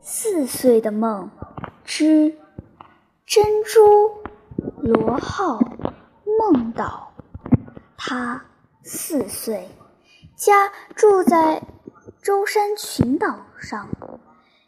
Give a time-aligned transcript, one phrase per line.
[0.00, 1.30] 四岁的梦
[1.84, 2.38] 之
[3.26, 4.22] 珍珠
[4.78, 5.58] 罗浩
[6.38, 7.12] 梦岛。
[7.96, 8.44] 他
[8.82, 9.68] 四岁，
[10.36, 11.62] 家住在
[12.20, 13.88] 舟山群岛上。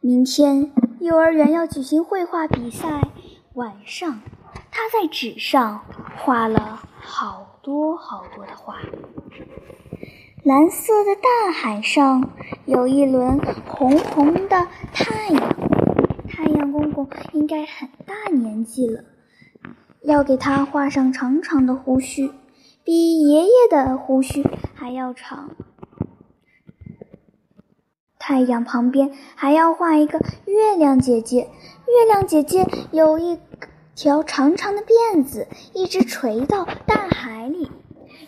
[0.00, 3.08] 明天幼儿园要举行绘画比赛，
[3.54, 4.20] 晚上
[4.70, 5.84] 他在纸上
[6.18, 8.76] 画了好多好多的画。
[10.44, 12.32] 蓝色的大海上
[12.66, 15.56] 有一轮红红的太阳，
[16.28, 19.04] 太阳公公应该很大年纪了，
[20.02, 22.32] 要给他画上长长的胡须，
[22.82, 25.50] 比爷爷的胡须还要长。
[28.18, 31.42] 太阳旁边还要画一个月亮姐姐，
[31.86, 33.38] 月亮姐姐有一
[33.94, 37.70] 条长长的辫子，一直垂到大海里。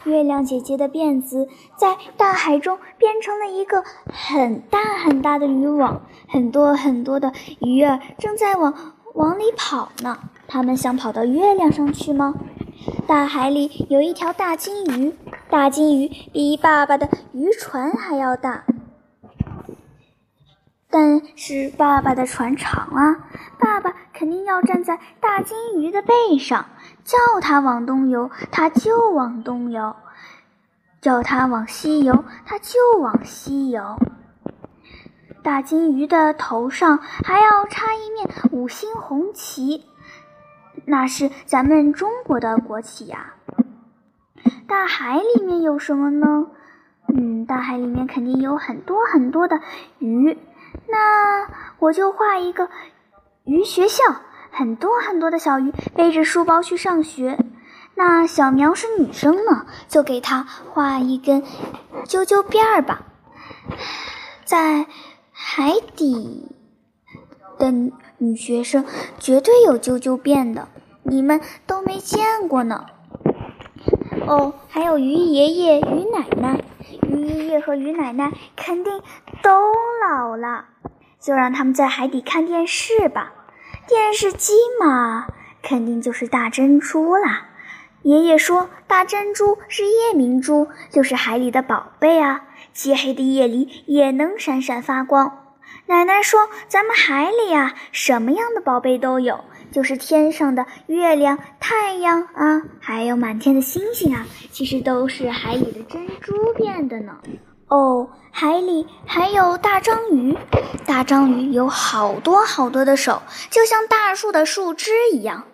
[0.04, 8.74] 月亮姐姐的辫子在大海中变成了一个很大很大的渔网，很多很多的鱼儿正在往
[9.14, 10.18] 往里跑呢。
[10.46, 12.34] 它们想跑到月亮上去吗？
[13.06, 15.14] 大海里有一条大金鱼，
[15.48, 18.64] 大金鱼比爸爸的渔船还要大，
[20.90, 26.66] 但是爸爸的船长啊，爸爸肯定要站在大金鱼的背上。
[27.04, 29.94] 叫它往东游，它就往东游；
[31.00, 33.98] 叫它往西游，它就往西游。
[35.42, 39.84] 大金鱼的头上还要插一面五星红旗，
[40.86, 43.34] 那是咱们中国的国旗呀。
[44.66, 46.46] 大海里面有什么呢？
[47.08, 49.60] 嗯，大海里面肯定有很多很多的
[49.98, 50.38] 鱼。
[50.88, 51.46] 那
[51.78, 52.70] 我就画一个
[53.44, 54.02] 鱼学校。
[54.56, 57.38] 很多很多的小鱼背着书包去上学，
[57.96, 61.42] 那小苗是女生呢，就给她画一根
[62.06, 63.02] 啾啾辫儿吧。
[64.44, 64.86] 在
[65.32, 66.52] 海底
[67.58, 67.72] 的
[68.18, 68.84] 女学生
[69.18, 70.68] 绝对有啾啾辫的，
[71.02, 72.86] 你们都没见过呢。
[74.28, 76.62] 哦，还有鱼爷爷、鱼奶奶，
[77.08, 79.02] 鱼爷爷和鱼奶奶肯定
[79.42, 79.50] 都
[80.08, 80.66] 老了，
[81.20, 83.32] 就让他们在海底看电视吧。
[83.86, 85.26] 电视机嘛，
[85.62, 87.48] 肯定就是大珍珠啦。
[88.02, 95.40] 爷爷说，大珍珠是夜明珠，就是海里的宝贝啊，漆黑的夜里也能闪闪发光。
[95.86, 107.18] 奶奶说，咱们海里啊，什么样的宝贝都有，就是天上的月亮、太阳啊，还有满天的星星啊，其实都是海里的珍珠变的呢。
[107.68, 110.36] 哦，海里还有大章鱼，
[110.86, 115.44] 大章鱼有好多好多的手，就像大树的树枝一样。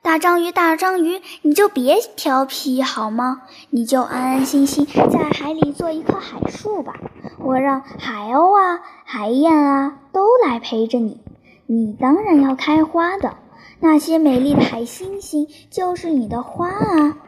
[0.00, 3.42] 大章鱼，大章鱼，你就别调皮好吗？
[3.70, 6.94] 你就安安心心在海里做一棵海树吧。
[7.38, 11.20] 我让海鸥啊、海燕啊都来陪着你，
[11.66, 13.36] 你当然要开花的。
[13.80, 17.18] 那些美丽的海星星就是你的花啊，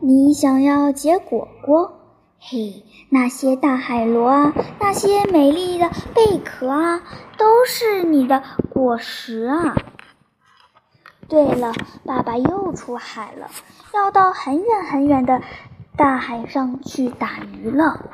[0.00, 1.95] 你想要结果果。
[2.48, 7.02] 嘿，那些大海螺啊，那些美丽的贝壳啊，
[7.36, 8.40] 都是你的
[8.72, 9.74] 果实啊。
[11.26, 11.72] 对了，
[12.04, 13.48] 爸爸又出海了，
[13.92, 15.42] 要到很远很远的
[15.96, 18.08] 大海上去打鱼了。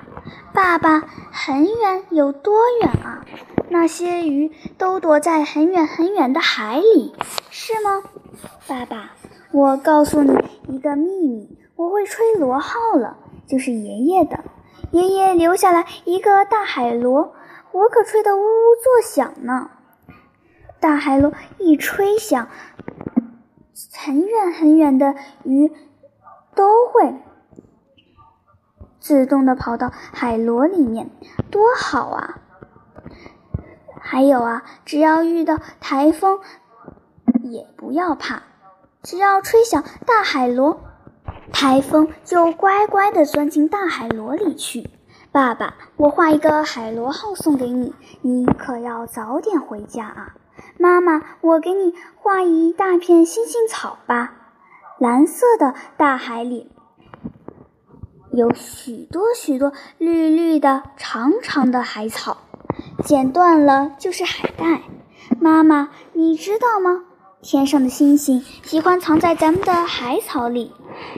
[0.55, 3.27] 爸爸，很远有多远啊？
[3.69, 7.15] 那些鱼都躲在很远很远的海里，
[7.51, 8.03] 是吗？
[8.67, 9.11] 爸爸，
[9.51, 10.33] 我告诉你
[10.69, 13.19] 一个秘密，我会吹螺号了。
[13.47, 14.45] 就是爷爷的，
[14.91, 17.35] 爷爷留下来一个大海螺，
[17.73, 19.71] 我可吹得呜呜作响呢。
[20.81, 22.49] 大海螺一吹响，
[23.95, 25.15] 很远很远的
[25.45, 25.73] 鱼
[26.55, 27.15] 都会
[28.99, 31.11] 自动的跑到海螺里面，
[31.51, 32.39] 多好啊！
[34.01, 36.41] 还有啊，只要遇到台风，
[37.43, 38.43] 也不要怕，
[39.03, 40.81] 只要吹响大海螺。
[41.53, 44.91] 台风就乖乖地钻进大海螺里去。
[45.31, 50.35] 爸爸，我画一个海螺号送给你，你可要早点回家啊。
[50.79, 54.35] 妈妈，我给你画一大片星星草吧。
[54.99, 56.71] 蓝色的大海里
[58.33, 62.37] 有许多许多绿绿的长长的海草，
[63.05, 64.83] 剪断了就是海带。
[65.41, 67.05] 妈妈，你知道吗？
[67.43, 70.71] 天上的星星喜欢藏在咱们的海草里。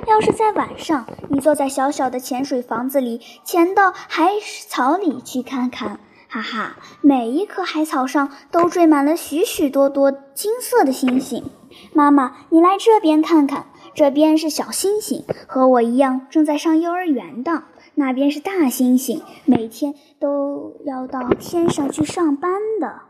[0.07, 4.31] 要是在晚上，你坐在小小的潜水房子里，潜到海
[4.67, 11.45] 草里去看看，哈哈，每一棵海草上都缀满了许许多多金色的星星。
[11.93, 17.65] 妈妈，你来这边看看，这边是小星星，和我一样正在上幼儿园的；
[17.97, 23.03] 那边是大星星，每天都要到天上去上班的。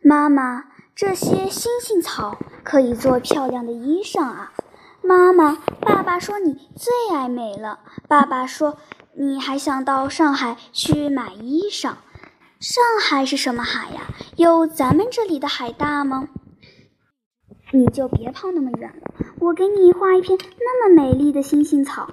[0.00, 0.64] 妈妈，
[0.96, 4.52] 这些星星草可以做漂亮的衣裳啊！
[5.02, 7.80] 妈妈，爸爸说你最爱美了。
[8.06, 8.76] 爸爸说
[9.16, 11.94] 你还想到上海去买衣裳。
[12.60, 14.02] 上海是什么海呀？
[14.36, 16.28] 有咱们这里的海大吗？
[17.72, 22.08] 你就别跑那么远了，我给你画一片那么美丽的星星草，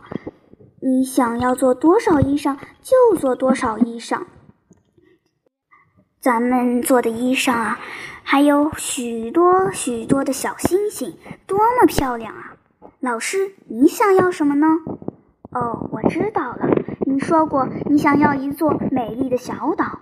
[0.82, 4.24] 你想要做多少衣裳就做多少衣裳。
[6.22, 7.80] 咱们做的衣裳啊，
[8.22, 12.54] 还有许多许多的小星星，多么漂亮啊！
[13.00, 14.68] 老师，你想要什么呢？
[15.52, 16.70] 哦，我知道了，
[17.08, 20.00] 你说过你想要一座美丽的小岛，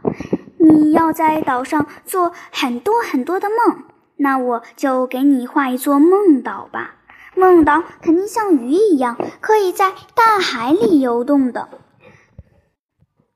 [0.58, 3.84] 你要在岛上做很多很多的梦，
[4.18, 6.96] 那我就给你画一座梦岛吧。
[7.34, 11.70] 梦岛肯定像鱼一样，可以在大海里游动的。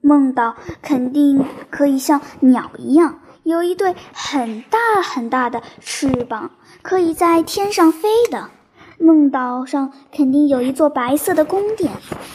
[0.06, 6.52] 梦岛肯定可以像鸟一样，有一对很大很大的翅膀，
[6.82, 8.50] 可以在天上飞的。
[9.00, 11.90] 梦岛上肯定有一座白色的宫殿。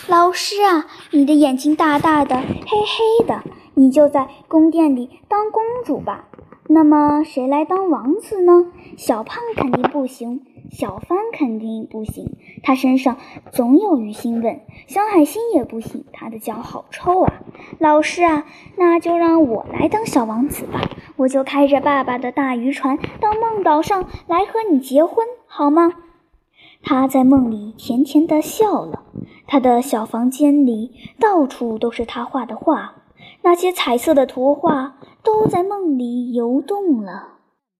[0.06, 3.43] 老师啊，你的眼睛大大的，黑黑的，
[3.75, 6.25] 你就在宫殿里当公主吧。
[6.69, 8.65] 那么谁来当王子呢？
[8.97, 10.41] 小胖肯定不行。
[10.70, 13.17] 小帆肯定不行，他身上
[13.50, 14.67] 总有鱼腥味。
[14.87, 17.43] 小海星也不行，他的脚好臭啊！
[17.79, 25.94] 老师啊，那就让我来当小王子吧，我就开着爸爸的大渔船到梦岛上来和你结婚，好吗？
[26.82, 29.03] 他在梦里甜甜地笑了。
[29.47, 32.97] 他的小房间里到处都是他画的画，
[33.43, 37.38] 那些彩色的图画都在梦里游动了。